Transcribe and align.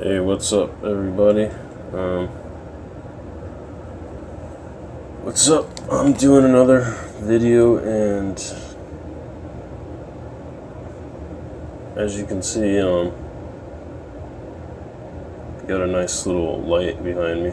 Hey, 0.00 0.20
what's 0.20 0.52
up, 0.52 0.84
everybody? 0.84 1.46
Um, 1.92 2.28
what's 5.24 5.50
up? 5.50 5.66
I'm 5.90 6.12
doing 6.12 6.44
another 6.44 6.82
video, 7.18 7.78
and 7.78 8.38
as 11.96 12.16
you 12.16 12.24
can 12.26 12.44
see, 12.44 12.78
um, 12.78 13.12
got 15.66 15.80
a 15.80 15.86
nice 15.88 16.26
little 16.26 16.60
light 16.60 17.02
behind 17.02 17.42
me. 17.42 17.52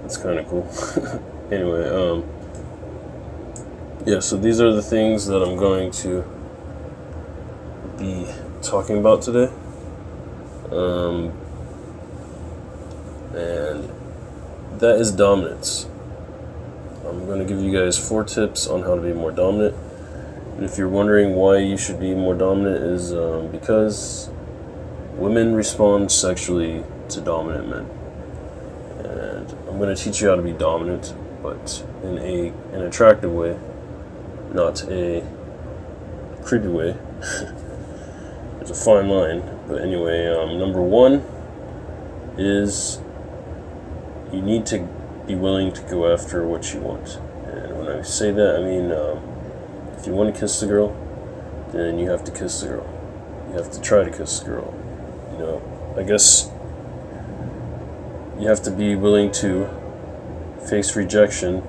That's 0.00 0.16
kind 0.16 0.38
of 0.38 0.48
cool. 0.48 0.66
anyway, 1.52 1.90
um, 1.90 2.24
yeah. 4.06 4.20
So 4.20 4.38
these 4.38 4.62
are 4.62 4.72
the 4.72 4.80
things 4.80 5.26
that 5.26 5.42
I'm 5.42 5.58
going 5.58 5.90
to 5.90 6.24
be 7.98 8.26
talking 8.62 8.96
about 8.96 9.20
today. 9.20 9.52
Um, 10.72 11.32
and 13.34 13.90
that 14.80 14.96
is 14.96 15.12
dominance. 15.12 15.86
I'm 17.06 17.26
going 17.26 17.38
to 17.38 17.44
give 17.44 17.60
you 17.60 17.72
guys 17.72 17.96
four 17.96 18.24
tips 18.24 18.66
on 18.66 18.82
how 18.82 18.96
to 18.96 19.00
be 19.00 19.12
more 19.12 19.30
dominant. 19.30 19.76
And 20.56 20.64
if 20.64 20.78
you're 20.78 20.88
wondering 20.88 21.34
why 21.34 21.58
you 21.58 21.76
should 21.76 22.00
be 22.00 22.14
more 22.14 22.34
dominant, 22.34 22.82
is 22.82 23.12
um, 23.12 23.50
because 23.52 24.30
women 25.14 25.54
respond 25.54 26.10
sexually 26.10 26.82
to 27.10 27.20
dominant 27.20 27.68
men. 27.68 27.86
And 29.06 29.50
I'm 29.68 29.78
going 29.78 29.94
to 29.94 30.02
teach 30.02 30.20
you 30.20 30.28
how 30.28 30.34
to 30.34 30.42
be 30.42 30.52
dominant, 30.52 31.14
but 31.42 31.84
in 32.02 32.18
a 32.18 32.48
an 32.72 32.82
attractive 32.82 33.32
way, 33.32 33.58
not 34.52 34.82
a 34.88 35.22
creepy 36.42 36.68
way. 36.68 36.96
There's 38.66 38.80
a 38.80 38.84
fine 38.84 39.08
line. 39.08 39.42
But 39.68 39.80
anyway, 39.80 40.26
um, 40.26 40.58
number 40.58 40.82
one 40.82 41.24
is 42.36 43.00
you 44.32 44.42
need 44.42 44.66
to 44.66 44.88
be 45.24 45.36
willing 45.36 45.72
to 45.72 45.82
go 45.82 46.12
after 46.12 46.44
what 46.44 46.74
you 46.74 46.80
want. 46.80 47.16
And 47.46 47.78
when 47.78 47.88
I 47.88 48.02
say 48.02 48.32
that, 48.32 48.56
I 48.56 48.64
mean 48.64 48.90
um, 48.90 49.22
if 49.96 50.04
you 50.04 50.14
want 50.14 50.34
to 50.34 50.40
kiss 50.40 50.58
the 50.58 50.66
girl, 50.66 50.96
then 51.70 52.00
you 52.00 52.10
have 52.10 52.24
to 52.24 52.32
kiss 52.32 52.60
the 52.60 52.66
girl. 52.66 53.46
You 53.50 53.54
have 53.54 53.70
to 53.70 53.80
try 53.80 54.02
to 54.02 54.10
kiss 54.10 54.40
the 54.40 54.46
girl. 54.46 54.74
You 55.30 55.38
know, 55.38 55.94
I 55.96 56.02
guess 56.02 56.50
you 58.40 58.48
have 58.48 58.64
to 58.64 58.72
be 58.72 58.96
willing 58.96 59.30
to 59.32 59.68
face 60.68 60.96
rejection 60.96 61.62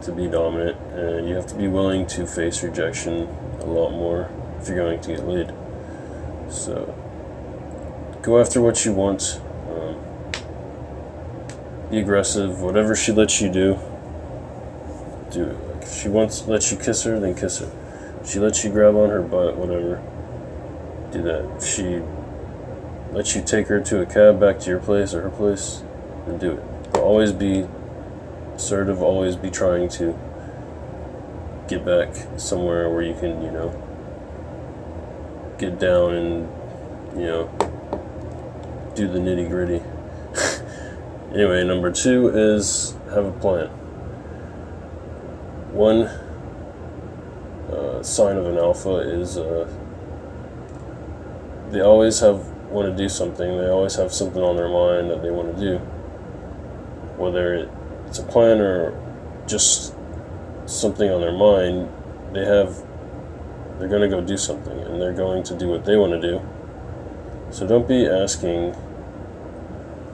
to 0.00 0.12
be 0.12 0.28
dominant, 0.28 0.78
and 0.94 1.28
you 1.28 1.34
have 1.34 1.46
to 1.48 1.54
be 1.54 1.68
willing 1.68 2.06
to 2.06 2.26
face 2.26 2.62
rejection 2.62 3.28
a 3.60 3.66
lot 3.66 3.90
more 3.90 4.30
if 4.60 4.68
you're 4.68 4.76
going 4.76 5.00
to 5.00 5.08
get 5.08 5.26
laid. 5.26 5.52
So, 6.52 6.94
go 8.22 8.40
after 8.40 8.60
what 8.60 8.84
you 8.84 8.92
want. 8.92 9.40
Um, 9.70 10.00
be 11.90 11.98
aggressive. 11.98 12.60
Whatever 12.60 12.94
she 12.94 13.12
lets 13.12 13.40
you 13.40 13.50
do, 13.50 13.78
do 15.30 15.44
it. 15.44 15.74
Like 15.74 15.82
if 15.82 15.94
she 15.94 16.08
wants 16.08 16.46
lets 16.46 16.70
you 16.70 16.78
kiss 16.78 17.04
her, 17.04 17.18
then 17.18 17.34
kiss 17.34 17.58
her. 17.58 17.70
If 18.20 18.30
she 18.30 18.38
lets 18.38 18.64
you 18.64 18.70
grab 18.70 18.94
on 18.96 19.10
her 19.10 19.22
butt, 19.22 19.56
whatever, 19.56 20.02
do 21.10 21.22
that. 21.22 21.56
If 21.56 21.64
she 21.64 22.02
lets 23.12 23.34
you 23.34 23.42
take 23.42 23.68
her 23.68 23.80
to 23.80 24.02
a 24.02 24.06
cab 24.06 24.38
back 24.38 24.60
to 24.60 24.70
your 24.70 24.80
place 24.80 25.14
or 25.14 25.22
her 25.22 25.30
place, 25.30 25.82
then 26.26 26.38
do 26.38 26.52
it. 26.52 26.92
But 26.92 27.02
always 27.02 27.32
be 27.32 27.66
assertive. 28.54 29.02
Always 29.02 29.36
be 29.36 29.50
trying 29.50 29.88
to 29.90 30.18
get 31.68 31.84
back 31.84 32.14
somewhere 32.36 32.90
where 32.90 33.02
you 33.02 33.14
can, 33.14 33.42
you 33.42 33.50
know, 33.50 33.89
get 35.60 35.78
down 35.78 36.14
and 36.14 37.20
you 37.20 37.26
know 37.26 37.46
do 38.94 39.06
the 39.06 39.18
nitty 39.18 39.48
gritty. 39.48 39.82
anyway, 41.34 41.62
number 41.64 41.92
two 41.92 42.28
is 42.28 42.96
have 43.10 43.26
a 43.26 43.32
plan. 43.32 43.68
One 45.72 46.04
uh, 47.70 48.02
sign 48.02 48.38
of 48.38 48.46
an 48.46 48.56
alpha 48.56 48.96
is 49.00 49.36
uh, 49.36 49.70
they 51.70 51.80
always 51.80 52.20
have 52.20 52.38
want 52.70 52.88
to 52.88 52.96
do 52.96 53.08
something. 53.08 53.58
They 53.58 53.68
always 53.68 53.96
have 53.96 54.14
something 54.14 54.42
on 54.42 54.56
their 54.56 54.68
mind 54.68 55.10
that 55.10 55.22
they 55.22 55.30
want 55.30 55.54
to 55.54 55.60
do, 55.60 55.78
whether 57.18 57.68
it's 58.06 58.18
a 58.18 58.24
plan 58.24 58.60
or 58.60 58.98
just 59.46 59.94
something 60.64 61.10
on 61.10 61.20
their 61.20 61.36
mind. 61.36 61.90
They 62.32 62.46
have 62.46 62.82
they're 63.80 63.88
going 63.88 64.02
to 64.02 64.08
go 64.08 64.20
do 64.20 64.36
something 64.36 64.78
and 64.78 65.00
they're 65.00 65.14
going 65.14 65.42
to 65.42 65.56
do 65.56 65.68
what 65.68 65.86
they 65.86 65.96
want 65.96 66.12
to 66.12 66.20
do. 66.20 66.40
So 67.50 67.66
don't 67.66 67.88
be 67.88 68.06
asking 68.06 68.76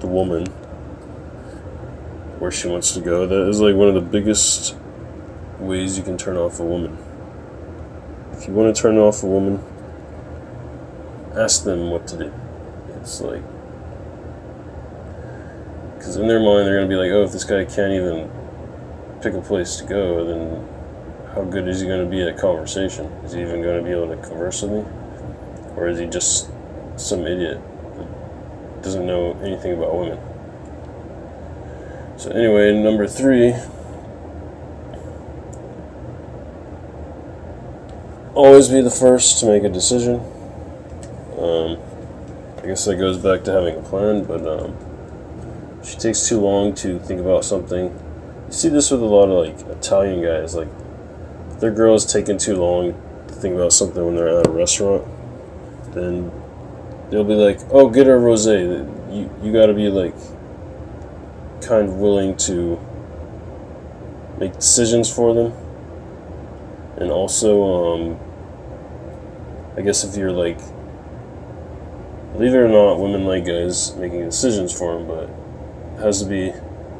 the 0.00 0.08
woman 0.08 0.46
where 2.40 2.50
she 2.50 2.66
wants 2.66 2.92
to 2.92 3.00
go. 3.00 3.24
That 3.24 3.48
is 3.48 3.60
like 3.60 3.76
one 3.76 3.86
of 3.86 3.94
the 3.94 4.00
biggest 4.00 4.76
ways 5.60 5.96
you 5.96 6.02
can 6.02 6.18
turn 6.18 6.36
off 6.36 6.58
a 6.58 6.64
woman. 6.64 6.98
If 8.32 8.48
you 8.48 8.52
want 8.52 8.74
to 8.74 8.82
turn 8.82 8.98
off 8.98 9.22
a 9.22 9.26
woman, 9.26 9.62
ask 11.36 11.62
them 11.62 11.90
what 11.90 12.08
to 12.08 12.18
do. 12.18 12.32
It's 12.96 13.20
like, 13.20 13.42
because 15.96 16.16
in 16.16 16.26
their 16.26 16.40
mind, 16.40 16.66
they're 16.66 16.78
going 16.78 16.88
to 16.88 16.92
be 16.92 16.96
like, 16.96 17.12
oh, 17.12 17.22
if 17.22 17.30
this 17.30 17.44
guy 17.44 17.64
can't 17.64 17.92
even 17.92 18.28
pick 19.22 19.34
a 19.34 19.40
place 19.40 19.76
to 19.76 19.84
go, 19.84 20.24
then 20.26 20.68
how 21.34 21.44
good 21.44 21.66
is 21.66 21.80
he 21.80 21.86
going 21.86 22.04
to 22.04 22.10
be 22.10 22.22
at 22.22 22.36
conversation? 22.36 23.06
Is 23.24 23.32
he 23.32 23.40
even 23.40 23.62
going 23.62 23.78
to 23.78 23.84
be 23.84 23.90
able 23.90 24.08
to 24.08 24.16
converse 24.22 24.62
with 24.62 24.72
me? 24.72 24.84
Or 25.76 25.88
is 25.88 25.98
he 25.98 26.06
just 26.06 26.50
some 26.96 27.26
idiot 27.26 27.58
that 27.96 28.82
doesn't 28.82 29.06
know 29.06 29.38
anything 29.42 29.72
about 29.72 29.96
women? 29.96 30.18
So, 32.18 32.30
anyway, 32.30 32.78
number 32.80 33.06
three 33.06 33.54
always 38.34 38.68
be 38.68 38.82
the 38.82 38.90
first 38.90 39.38
to 39.40 39.46
make 39.46 39.64
a 39.64 39.68
decision. 39.70 40.16
Um, 41.38 41.78
I 42.62 42.66
guess 42.66 42.84
that 42.84 42.96
goes 42.96 43.16
back 43.16 43.44
to 43.44 43.52
having 43.52 43.76
a 43.76 43.82
plan, 43.82 44.24
but 44.24 44.46
um, 44.46 44.76
she 45.82 45.96
takes 45.96 46.28
too 46.28 46.40
long 46.40 46.74
to 46.76 46.98
think 46.98 47.20
about 47.20 47.44
something. 47.44 47.84
You 48.46 48.52
see 48.52 48.68
this 48.68 48.90
with 48.90 49.00
a 49.00 49.06
lot 49.06 49.30
of 49.30 49.46
like 49.46 49.76
Italian 49.78 50.22
guys, 50.22 50.54
like 50.54 50.68
their 51.62 51.70
girl 51.70 51.94
is 51.94 52.04
taking 52.04 52.36
too 52.38 52.56
long 52.56 52.92
to 53.28 53.34
think 53.34 53.54
about 53.54 53.72
something 53.72 54.04
when 54.04 54.16
they're 54.16 54.40
at 54.40 54.48
a 54.48 54.50
restaurant, 54.50 55.06
then 55.94 56.32
they'll 57.08 57.22
be 57.22 57.36
like, 57.36 57.60
"Oh, 57.70 57.88
get 57.88 58.08
her 58.08 58.18
rosé." 58.18 58.84
You 59.14 59.30
you 59.40 59.52
got 59.52 59.66
to 59.66 59.72
be 59.72 59.88
like 59.88 60.16
kind 61.60 61.88
of 61.88 61.94
willing 61.98 62.36
to 62.48 62.80
make 64.40 64.54
decisions 64.54 65.08
for 65.08 65.34
them, 65.34 65.52
and 66.96 67.12
also, 67.12 67.62
um, 67.62 68.18
I 69.76 69.82
guess 69.82 70.02
if 70.02 70.16
you're 70.16 70.32
like, 70.32 70.58
believe 72.32 72.54
it 72.54 72.56
or 72.56 72.68
not, 72.68 72.98
women 72.98 73.24
like 73.24 73.44
guys 73.44 73.94
making 73.94 74.24
decisions 74.24 74.76
for 74.76 74.98
them, 74.98 75.06
but 75.06 75.30
it 75.94 76.02
has 76.02 76.20
to 76.24 76.28
be 76.28 76.52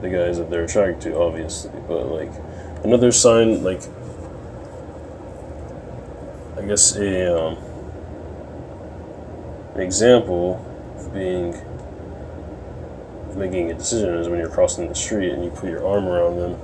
the 0.00 0.10
guys 0.10 0.38
that 0.38 0.50
they're 0.50 0.64
attracted 0.64 1.12
to, 1.12 1.16
obviously. 1.16 1.70
But 1.86 2.06
like 2.10 2.32
another 2.82 3.12
sign, 3.12 3.62
like 3.62 3.82
I 6.58 6.62
guess 6.62 6.96
a 6.96 7.38
um, 7.38 7.56
an 9.74 9.80
example 9.80 10.56
of 10.98 11.14
being 11.14 11.54
of 13.28 13.36
making 13.36 13.70
a 13.70 13.74
decision 13.74 14.14
is 14.14 14.28
when 14.28 14.40
you're 14.40 14.50
crossing 14.50 14.88
the 14.88 14.94
street 14.94 15.30
and 15.30 15.44
you 15.44 15.50
put 15.50 15.70
your 15.70 15.86
arm 15.86 16.08
around 16.08 16.36
them. 16.36 16.58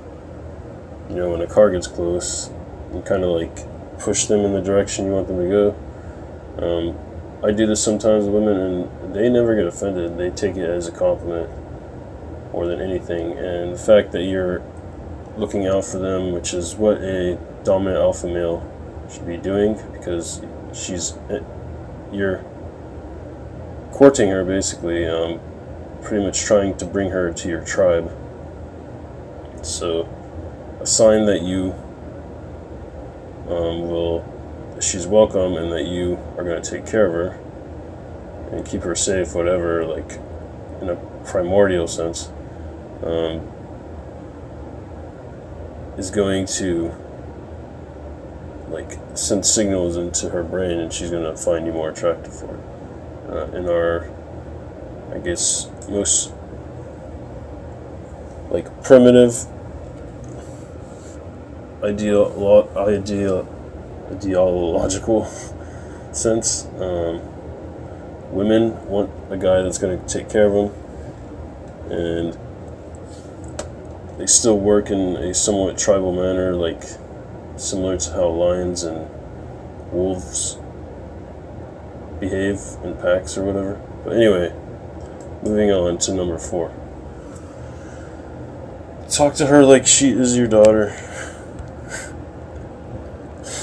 You 1.09 1.15
know, 1.15 1.29
when 1.31 1.39
a 1.41 1.47
car 1.47 1.71
gets 1.71 1.87
close, 1.87 2.49
you 2.93 3.01
kind 3.03 3.23
of 3.23 3.29
like 3.29 3.55
push 3.97 4.25
them 4.25 4.41
in 4.41 4.51
the 4.51 4.61
direction 4.61 5.05
you 5.05 5.13
want 5.13 5.29
them 5.29 5.39
to 5.39 5.47
go. 5.47 5.75
Um, 6.57 6.99
I 7.41 7.51
do 7.51 7.65
this 7.65 7.81
sometimes 7.81 8.25
with 8.25 8.33
women, 8.33 8.57
and 8.57 9.15
they 9.15 9.29
never 9.29 9.55
get 9.55 9.65
offended. 9.65 10.17
They 10.17 10.29
take 10.29 10.57
it 10.57 10.69
as 10.69 10.89
a 10.89 10.91
compliment 10.91 11.49
more 12.51 12.67
than 12.67 12.81
anything. 12.81 13.31
And 13.37 13.73
the 13.73 13.77
fact 13.77 14.11
that 14.11 14.23
you're 14.23 14.61
looking 15.37 15.67
out 15.67 15.85
for 15.85 15.99
them, 15.99 16.33
which 16.33 16.53
is 16.53 16.75
what 16.75 16.97
a 16.97 17.37
dominant 17.63 18.01
alpha 18.01 18.27
male 18.27 18.71
should 19.15 19.27
be 19.27 19.37
doing 19.37 19.79
because 19.93 20.41
she's 20.73 21.13
eh, 21.29 21.39
you're 22.11 22.43
courting 23.91 24.29
her 24.29 24.43
basically 24.43 25.07
um, 25.07 25.39
pretty 26.01 26.23
much 26.23 26.41
trying 26.41 26.75
to 26.77 26.85
bring 26.85 27.11
her 27.11 27.31
to 27.31 27.47
your 27.47 27.63
tribe. 27.63 28.11
So 29.63 30.07
a 30.81 30.85
sign 30.85 31.25
that 31.25 31.41
you 31.41 31.73
um, 33.47 33.87
will 33.87 34.23
she's 34.81 35.07
welcome 35.07 35.55
and 35.55 35.71
that 35.71 35.85
you 35.85 36.15
are 36.37 36.43
going 36.43 36.61
to 36.61 36.69
take 36.69 36.85
care 36.85 37.05
of 37.05 37.13
her 37.13 37.39
and 38.51 38.65
keep 38.65 38.81
her 38.81 38.95
safe 38.95 39.33
whatever 39.33 39.85
like 39.85 40.19
in 40.81 40.89
a 40.89 40.95
primordial 41.25 41.87
sense 41.87 42.29
um, 43.03 43.39
is 45.97 46.11
going 46.11 46.45
to 46.45 46.93
like 48.69 48.99
send 49.15 49.45
signals 49.45 49.97
into 49.97 50.29
her 50.29 50.43
brain 50.43 50.79
and 50.79 50.91
she's 50.91 51.11
to 51.23 51.37
find 51.37 51.65
you 51.65 51.73
more 51.73 51.89
attractive 51.89 52.37
for 52.37 52.55
it. 52.55 52.61
uh, 53.29 53.57
in 53.57 53.67
our, 53.69 54.09
I 55.13 55.19
guess, 55.19 55.69
most 55.89 56.31
like 58.49 58.83
primitive 58.83 59.45
ideal 61.83 62.69
ideal 62.77 63.47
ideological 64.11 65.25
sense. 66.11 66.65
Um, 66.79 67.21
women 68.31 68.85
want 68.87 69.09
a 69.31 69.37
guy 69.37 69.61
that's 69.61 69.77
to 69.99 70.07
take 70.07 70.29
care 70.29 70.45
of 70.47 70.53
them, 70.53 71.91
and 71.91 72.37
they 74.17 74.25
still 74.25 74.59
work 74.59 74.89
in 74.91 75.15
a 75.17 75.33
somewhat 75.33 75.77
tribal 75.77 76.11
manner, 76.13 76.53
like 76.55 76.83
similar 77.57 77.97
to 77.97 78.11
how 78.11 78.27
lions 78.27 78.83
and 78.83 79.09
wolves 79.91 80.57
behave 82.19 82.59
in 82.83 82.95
packs 82.97 83.37
or 83.37 83.43
whatever. 83.43 83.81
But 84.03 84.17
anyway, 84.17 84.53
moving 85.43 85.71
on 85.71 85.97
to 85.99 86.13
number 86.13 86.37
four. 86.37 86.73
Talk 89.09 89.35
to 89.35 89.47
her 89.47 89.63
like 89.63 89.85
she 89.85 90.09
is 90.09 90.35
your 90.35 90.47
daughter. 90.47 90.93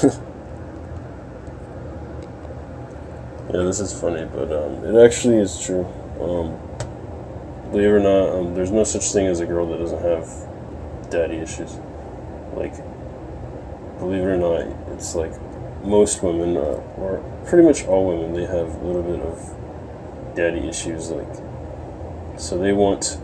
yeah, 3.53 3.63
this 3.63 3.79
is 3.79 3.99
funny, 3.99 4.25
but 4.25 4.51
um, 4.51 4.83
it 4.85 5.05
actually 5.05 5.37
is 5.37 5.59
true. 5.59 5.85
Um, 6.19 6.57
believe 7.71 7.87
it 7.87 7.91
or 7.91 7.99
not, 7.99 8.29
um, 8.29 8.55
there's 8.55 8.71
no 8.71 8.83
such 8.83 9.11
thing 9.11 9.27
as 9.27 9.41
a 9.41 9.45
girl 9.45 9.67
that 9.69 9.77
doesn't 9.77 10.01
have 10.01 10.27
daddy 11.09 11.35
issues. 11.35 11.75
Like, 12.55 12.73
believe 14.03 14.23
it 14.23 14.25
or 14.25 14.37
not, 14.37 14.93
it's 14.93 15.15
like 15.15 15.31
most 15.83 16.23
women, 16.23 16.57
uh, 16.57 16.81
or 16.97 17.23
pretty 17.45 17.65
much 17.65 17.85
all 17.85 18.07
women, 18.07 18.33
they 18.33 18.45
have 18.45 18.75
a 18.75 18.85
little 18.85 19.03
bit 19.03 19.19
of 19.21 20.35
daddy 20.35 20.67
issues. 20.67 21.09
Like, 21.09 21.35
so 22.37 22.57
they 22.57 22.73
want 22.73 23.17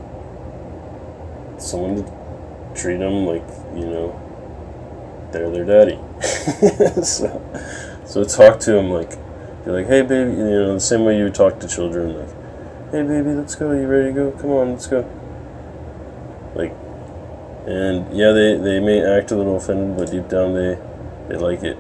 someone 1.58 1.96
to 1.98 2.20
treat 2.76 2.98
them 2.98 3.26
like 3.26 3.44
you 3.76 3.86
know 3.86 5.30
they're 5.32 5.50
their 5.50 5.66
daddy. 5.66 6.00
so, 7.04 7.42
so 8.06 8.24
talk 8.24 8.60
to 8.62 8.72
them 8.72 8.90
like, 8.90 9.12
be 9.66 9.72
like, 9.72 9.88
hey 9.88 10.02
baby, 10.02 10.32
you 10.32 10.38
know, 10.38 10.74
the 10.76 10.80
same 10.80 11.04
way 11.04 11.18
you 11.18 11.30
talk 11.30 11.60
to 11.60 11.68
children, 11.68 12.18
like, 12.18 12.92
hey 12.92 13.04
baby, 13.04 13.32
let's 13.32 13.56
go. 13.56 13.72
You 13.72 13.88
ready 13.88 14.10
to 14.10 14.14
go? 14.14 14.32
Come 14.32 14.52
on, 14.52 14.72
let's 14.72 14.88
go. 14.88 15.08
Like, 16.56 16.74
and 17.66 18.16
yeah, 18.16 18.32
they 18.32 18.58
they 18.58 18.80
may 18.80 19.02
act 19.02 19.32
a 19.32 19.36
little 19.36 19.58
offended, 19.58 19.98
but 19.98 20.12
deep 20.12 20.28
down 20.28 20.54
they 20.54 20.78
they 21.28 21.36
like 21.36 21.64
it. 21.64 21.78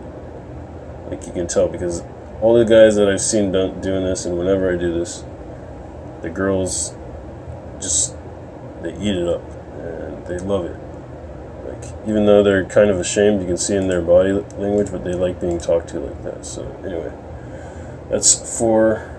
Like 1.09 1.25
you 1.25 1.33
can 1.33 1.47
tell 1.47 1.67
because 1.67 2.03
all 2.41 2.57
the 2.57 2.65
guys 2.65 2.95
that 2.95 3.09
I've 3.09 3.21
seen 3.21 3.51
doing 3.51 4.05
this, 4.05 4.25
and 4.25 4.37
whenever 4.37 4.71
I 4.71 4.77
do 4.77 4.97
this, 4.97 5.23
the 6.21 6.29
girls 6.29 6.95
just 7.79 8.15
they 8.81 8.93
eat 8.95 9.15
it 9.15 9.27
up 9.27 9.41
and 9.73 10.25
they 10.27 10.37
love 10.37 10.65
it. 10.65 10.77
Like 11.67 12.07
even 12.07 12.25
though 12.25 12.43
they're 12.43 12.65
kind 12.65 12.89
of 12.89 12.99
ashamed, 12.99 13.41
you 13.41 13.47
can 13.47 13.57
see 13.57 13.75
in 13.75 13.87
their 13.87 14.01
body 14.01 14.31
language, 14.31 14.91
but 14.91 15.03
they 15.03 15.13
like 15.13 15.41
being 15.41 15.59
talked 15.59 15.89
to 15.89 15.99
like 15.99 16.23
that. 16.23 16.45
So 16.45 16.63
anyway, 16.85 17.11
that's 18.09 18.57
four 18.57 19.15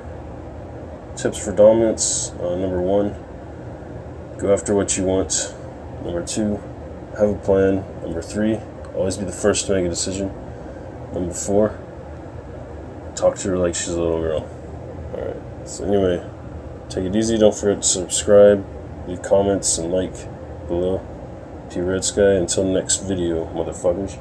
tips 1.17 1.43
for 1.45 1.53
dominance. 1.53 2.31
Uh, 2.41 2.55
number 2.57 2.81
one, 2.81 3.15
go 4.39 4.53
after 4.53 4.75
what 4.75 4.97
you 4.97 5.05
want. 5.05 5.55
Number 6.05 6.25
two, 6.25 6.61
have 7.19 7.29
a 7.29 7.35
plan. 7.35 7.85
Number 8.03 8.23
three, 8.23 8.59
always 8.95 9.17
be 9.17 9.25
the 9.25 9.33
first 9.33 9.67
to 9.67 9.75
make 9.75 9.85
a 9.85 9.89
decision. 9.89 10.33
Number 11.13 11.35
four, 11.35 11.79
talk 13.15 13.37
to 13.39 13.49
her 13.51 13.59
like 13.59 13.75
she's 13.75 13.89
a 13.89 14.01
little 14.01 14.21
girl. 14.21 14.49
Alright, 15.15 15.69
so 15.69 15.85
anyway, 15.85 16.25
take 16.89 17.05
it 17.05 17.17
easy. 17.17 17.37
Don't 17.37 17.55
forget 17.55 17.83
to 17.83 17.89
subscribe, 17.89 18.65
leave 19.07 19.23
comments, 19.23 19.77
and 19.79 19.93
like 19.93 20.15
below. 20.69 21.07
P 21.71 21.81
Red 21.81 22.05
Sky. 22.05 22.33
Until 22.33 22.65
next 22.65 22.99
video, 22.99 23.47
motherfuckers. 23.47 24.19